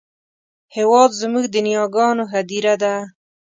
هېواد 0.75 1.11
زموږ 1.21 1.45
د 1.49 1.55
نیاګانو 1.65 2.23
هدیره 2.33 2.75
ده 2.83 2.93